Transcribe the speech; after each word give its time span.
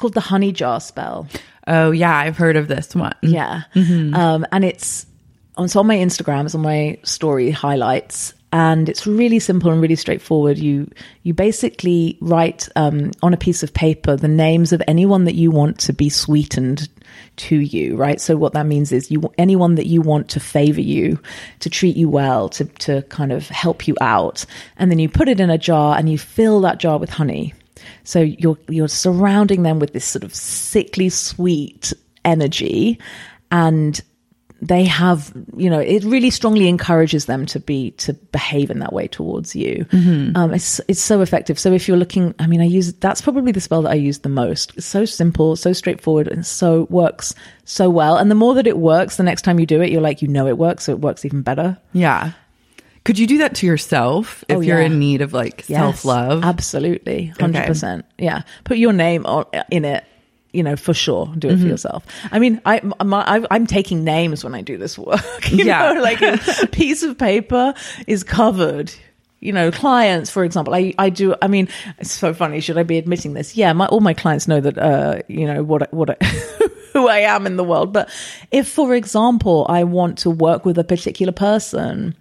Called 0.00 0.14
the 0.14 0.20
honey 0.20 0.50
jar 0.50 0.80
spell. 0.80 1.28
Oh 1.66 1.92
yeah, 1.92 2.16
I've 2.16 2.36
heard 2.36 2.56
of 2.56 2.66
this 2.66 2.94
one. 2.94 3.14
Yeah. 3.22 3.62
Um, 4.14 4.46
and 4.50 4.64
it's 4.64 5.06
on, 5.56 5.66
it's 5.66 5.76
on 5.76 5.86
my 5.86 5.96
Instagram, 5.96 6.46
it's 6.46 6.54
on 6.54 6.62
my 6.62 6.98
story 7.04 7.50
highlights. 7.50 8.34
And 8.52 8.88
it's 8.88 9.06
really 9.06 9.38
simple 9.38 9.70
and 9.70 9.80
really 9.80 9.94
straightforward. 9.94 10.58
You 10.58 10.90
you 11.22 11.32
basically 11.32 12.18
write 12.20 12.68
um, 12.74 13.12
on 13.22 13.32
a 13.32 13.36
piece 13.36 13.62
of 13.62 13.72
paper 13.72 14.16
the 14.16 14.26
names 14.26 14.72
of 14.72 14.82
anyone 14.88 15.24
that 15.26 15.36
you 15.36 15.52
want 15.52 15.78
to 15.80 15.92
be 15.92 16.08
sweetened 16.08 16.88
to 17.36 17.56
you, 17.56 17.96
right? 17.96 18.20
So 18.20 18.36
what 18.36 18.54
that 18.54 18.66
means 18.66 18.90
is 18.90 19.08
you 19.08 19.32
anyone 19.38 19.76
that 19.76 19.86
you 19.86 20.00
want 20.00 20.28
to 20.30 20.40
favor 20.40 20.80
you, 20.80 21.20
to 21.60 21.70
treat 21.70 21.96
you 21.96 22.08
well, 22.08 22.48
to 22.48 22.64
to 22.64 23.02
kind 23.02 23.30
of 23.30 23.46
help 23.46 23.86
you 23.86 23.94
out, 24.00 24.44
and 24.76 24.90
then 24.90 24.98
you 24.98 25.08
put 25.08 25.28
it 25.28 25.38
in 25.38 25.50
a 25.50 25.58
jar 25.58 25.96
and 25.96 26.10
you 26.10 26.18
fill 26.18 26.60
that 26.62 26.80
jar 26.80 26.98
with 26.98 27.10
honey. 27.10 27.54
So 28.04 28.20
you're 28.20 28.58
you're 28.68 28.88
surrounding 28.88 29.62
them 29.62 29.78
with 29.78 29.92
this 29.92 30.04
sort 30.04 30.24
of 30.24 30.34
sickly 30.34 31.08
sweet 31.08 31.92
energy, 32.24 32.98
and 33.50 34.00
they 34.62 34.84
have 34.84 35.32
you 35.56 35.70
know 35.70 35.78
it 35.78 36.04
really 36.04 36.28
strongly 36.28 36.68
encourages 36.68 37.24
them 37.24 37.46
to 37.46 37.58
be 37.58 37.92
to 37.92 38.12
behave 38.12 38.70
in 38.70 38.80
that 38.80 38.92
way 38.92 39.08
towards 39.08 39.56
you. 39.56 39.86
Um, 40.36 40.52
it's 40.52 40.80
it's 40.86 41.00
so 41.00 41.22
effective. 41.22 41.58
So 41.58 41.72
if 41.72 41.88
you're 41.88 41.96
looking, 41.96 42.34
I 42.38 42.46
mean, 42.46 42.60
I 42.60 42.64
use 42.64 42.92
that's 42.94 43.20
probably 43.20 43.52
the 43.52 43.60
spell 43.60 43.82
that 43.82 43.90
I 43.90 43.94
use 43.94 44.18
the 44.18 44.28
most. 44.28 44.76
It's 44.76 44.86
so 44.86 45.04
simple, 45.04 45.56
so 45.56 45.72
straightforward, 45.72 46.28
and 46.28 46.44
so 46.44 46.86
works 46.90 47.34
so 47.64 47.88
well. 47.88 48.16
And 48.16 48.30
the 48.30 48.34
more 48.34 48.54
that 48.54 48.66
it 48.66 48.76
works, 48.78 49.16
the 49.16 49.22
next 49.22 49.42
time 49.42 49.58
you 49.58 49.66
do 49.66 49.80
it, 49.80 49.90
you're 49.90 50.02
like, 50.02 50.20
you 50.20 50.28
know, 50.28 50.46
it 50.46 50.58
works, 50.58 50.84
so 50.84 50.92
it 50.92 51.00
works 51.00 51.24
even 51.24 51.42
better. 51.42 51.78
Yeah. 51.92 52.32
Could 53.04 53.18
you 53.18 53.26
do 53.26 53.38
that 53.38 53.54
to 53.56 53.66
yourself 53.66 54.44
if 54.48 54.58
Oh, 54.58 54.60
you're 54.60 54.80
in 54.80 54.98
need 54.98 55.22
of 55.22 55.32
like 55.32 55.64
Yes, 55.68 55.78
self 55.80 56.04
love? 56.04 56.44
Absolutely. 56.44 57.32
100%. 57.36 58.02
Yeah. 58.18 58.42
Put 58.64 58.76
your 58.76 58.92
name 58.92 59.24
on, 59.26 59.46
in 59.70 59.84
it, 59.86 60.04
you 60.52 60.62
know, 60.62 60.76
for 60.76 60.92
sure. 60.92 61.32
Do 61.38 61.48
it 61.48 61.52
Mm-hmm. 61.52 61.62
for 61.62 61.68
yourself. 61.68 62.04
I 62.30 62.38
mean, 62.38 62.60
I, 62.66 62.80
my, 63.04 63.22
I, 63.26 63.46
I'm 63.50 63.66
taking 63.66 64.04
names 64.04 64.44
when 64.44 64.54
I 64.54 64.60
do 64.62 64.76
this 64.76 64.98
work. 64.98 65.20
You 65.50 65.64
Yeah. 65.64 65.94
know, 65.94 66.02
like 66.02 66.20
a 66.20 66.66
piece 66.72 67.02
of 67.02 67.16
paper 67.16 67.72
is 68.06 68.22
covered. 68.22 68.92
You 69.42 69.54
know, 69.54 69.70
clients, 69.70 70.28
for 70.30 70.44
example, 70.44 70.74
I, 70.74 70.92
I 70.98 71.08
do, 71.08 71.34
I 71.40 71.48
mean, 71.48 71.68
it's 71.98 72.12
so 72.12 72.34
funny. 72.34 72.60
Should 72.60 72.76
I 72.76 72.82
be 72.82 72.98
admitting 72.98 73.32
this? 73.32 73.56
Yeah. 73.56 73.72
My, 73.72 73.86
all 73.86 74.00
my 74.00 74.12
clients 74.12 74.46
know 74.46 74.60
that, 74.60 74.76
uh, 74.76 75.22
you 75.28 75.46
know, 75.46 75.62
what, 75.62 75.90
what, 75.94 76.10
I, 76.10 76.16
who 76.92 77.08
I 77.08 77.18
am 77.18 77.46
in 77.46 77.56
the 77.56 77.64
world. 77.64 77.92
But 77.92 78.08
if, 78.50 78.68
for 78.68 78.94
example, 78.94 79.66
I 79.68 79.84
want 79.84 80.18
to 80.18 80.30
work 80.30 80.64
with 80.64 80.78
a 80.78 80.84
particular 80.84 81.32
person, 81.32 82.14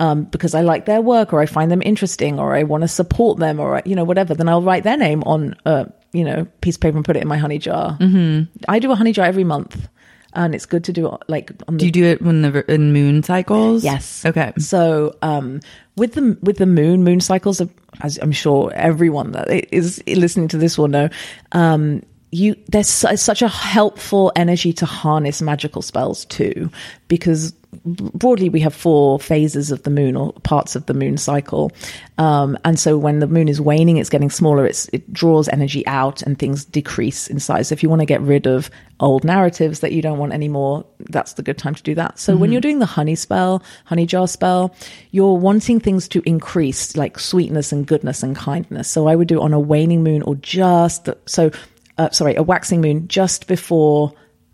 um, 0.00 0.24
because 0.24 0.54
I 0.54 0.62
like 0.62 0.86
their 0.86 1.00
work 1.00 1.32
or 1.32 1.40
I 1.40 1.46
find 1.46 1.70
them 1.70 1.82
interesting 1.82 2.38
or 2.38 2.54
I 2.54 2.62
want 2.62 2.82
to 2.82 2.88
support 2.88 3.38
them 3.38 3.60
or, 3.60 3.82
you 3.84 3.94
know, 3.94 4.04
whatever, 4.04 4.34
then 4.34 4.48
I'll 4.48 4.62
write 4.62 4.84
their 4.84 4.96
name 4.96 5.22
on 5.24 5.56
a, 5.64 5.90
you 6.12 6.24
know, 6.24 6.46
piece 6.60 6.76
of 6.76 6.80
paper 6.80 6.96
and 6.96 7.04
put 7.04 7.16
it 7.16 7.22
in 7.22 7.28
my 7.28 7.38
honey 7.38 7.58
jar. 7.58 7.96
Mm-hmm. 7.98 8.44
I 8.68 8.78
do 8.78 8.90
a 8.90 8.94
honey 8.94 9.12
jar 9.12 9.26
every 9.26 9.44
month 9.44 9.88
and 10.34 10.54
it's 10.54 10.66
good 10.66 10.84
to 10.84 10.92
do 10.92 11.12
it 11.12 11.20
like 11.28 11.52
on 11.68 11.76
the 11.76 11.78
do 11.78 11.86
you 11.86 11.92
do 11.92 12.04
it 12.04 12.20
when 12.20 12.42
the 12.42 12.72
in 12.72 12.92
moon 12.92 13.22
cycles? 13.22 13.84
Yes. 13.84 14.24
Okay. 14.24 14.52
So 14.58 15.16
um, 15.22 15.60
with 15.96 16.14
the 16.14 16.36
with 16.42 16.58
the 16.58 16.66
moon, 16.66 17.04
moon 17.04 17.20
cycles, 17.20 17.60
are, 17.60 17.68
as 18.02 18.18
I'm 18.18 18.32
sure 18.32 18.72
everyone 18.74 19.32
that 19.32 19.48
is 19.72 20.02
listening 20.06 20.48
to 20.48 20.58
this 20.58 20.76
will 20.76 20.88
know, 20.88 21.08
um, 21.52 22.02
you 22.34 22.56
there's 22.68 22.88
such 22.88 23.42
a 23.42 23.48
helpful 23.48 24.32
energy 24.34 24.72
to 24.74 24.86
harness 24.86 25.40
magical 25.40 25.82
spells 25.82 26.24
too, 26.26 26.70
because 27.08 27.54
broadly 27.84 28.48
we 28.48 28.60
have 28.60 28.72
four 28.72 29.18
phases 29.18 29.72
of 29.72 29.82
the 29.82 29.90
moon 29.90 30.16
or 30.16 30.32
parts 30.44 30.76
of 30.76 30.86
the 30.86 30.94
moon 30.94 31.16
cycle, 31.16 31.70
um, 32.18 32.58
and 32.64 32.78
so 32.78 32.98
when 32.98 33.20
the 33.20 33.26
moon 33.26 33.48
is 33.48 33.60
waning, 33.60 33.98
it's 33.98 34.10
getting 34.10 34.30
smaller. 34.30 34.66
It's 34.66 34.88
it 34.92 35.12
draws 35.12 35.48
energy 35.48 35.86
out 35.86 36.22
and 36.22 36.38
things 36.38 36.64
decrease 36.64 37.28
in 37.28 37.38
size. 37.40 37.68
So 37.68 37.72
if 37.72 37.82
you 37.82 37.88
want 37.88 38.00
to 38.00 38.06
get 38.06 38.20
rid 38.20 38.46
of 38.46 38.70
old 39.00 39.24
narratives 39.24 39.80
that 39.80 39.92
you 39.92 40.02
don't 40.02 40.18
want 40.18 40.32
anymore, 40.32 40.84
that's 41.10 41.34
the 41.34 41.42
good 41.42 41.58
time 41.58 41.74
to 41.74 41.82
do 41.82 41.94
that. 41.96 42.18
So 42.18 42.36
when 42.36 42.52
you're 42.52 42.60
doing 42.60 42.78
the 42.78 42.86
honey 42.86 43.16
spell, 43.16 43.62
honey 43.84 44.06
jar 44.06 44.28
spell, 44.28 44.74
you're 45.10 45.36
wanting 45.36 45.80
things 45.80 46.08
to 46.08 46.22
increase 46.24 46.96
like 46.96 47.18
sweetness 47.18 47.72
and 47.72 47.86
goodness 47.86 48.22
and 48.22 48.36
kindness. 48.36 48.88
So 48.88 49.08
I 49.08 49.16
would 49.16 49.28
do 49.28 49.40
it 49.40 49.44
on 49.44 49.52
a 49.52 49.60
waning 49.60 50.04
moon 50.04 50.22
or 50.22 50.36
just 50.36 51.06
the, 51.06 51.18
so 51.26 51.50
uh, 51.98 52.10
sorry, 52.10 52.34
a 52.34 52.42
waxing 52.42 52.80
moon 52.80 53.08
just 53.08 53.46
before 53.46 54.12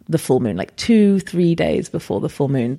the 0.09 0.19
full 0.19 0.41
moon, 0.41 0.56
like 0.56 0.77
two, 0.77 1.21
three 1.21 1.55
days 1.55 1.89
before 1.89 2.21
the 2.21 2.28
full 2.28 2.49
moon. 2.49 2.78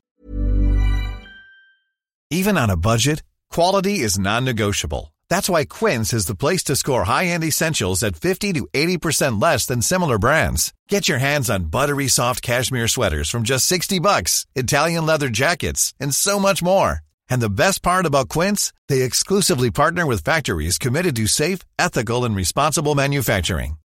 Even 2.30 2.58
on 2.58 2.70
a 2.70 2.78
budget, 2.78 3.24
quality 3.50 4.00
is 4.00 4.18
non-negotiable. 4.18 5.14
That's 5.30 5.50
why 5.50 5.66
Quince 5.66 6.14
is 6.14 6.26
the 6.28 6.36
place 6.36 6.64
to 6.66 6.76
score 6.76 7.04
high-end 7.06 7.44
essentials 7.44 8.04
at 8.04 8.16
50 8.16 8.54
to 8.54 8.68
80% 8.74 9.42
less 9.42 9.66
than 9.66 9.82
similar 9.82 10.18
brands. 10.18 10.74
Get 10.88 11.10
your 11.10 11.20
hands 11.20 11.50
on 11.50 11.66
buttery 11.66 12.08
soft 12.08 12.42
cashmere 12.42 12.88
sweaters 12.88 13.30
from 13.30 13.44
just 13.44 13.66
60 13.66 14.00
bucks, 14.00 14.46
Italian 14.56 15.06
leather 15.06 15.30
jackets, 15.30 15.94
and 16.00 16.14
so 16.16 16.40
much 16.40 16.62
more. 16.64 17.00
And 17.30 17.42
the 17.42 17.50
best 17.50 17.82
part 17.82 18.06
about 18.06 18.30
Quince, 18.30 18.74
they 18.90 19.02
exclusively 19.02 19.72
partner 19.72 20.06
with 20.06 20.24
factories 20.24 20.78
committed 20.78 21.16
to 21.16 21.28
safe, 21.28 21.60
ethical, 21.80 22.26
and 22.26 22.36
responsible 22.36 22.96
manufacturing. 22.96 23.78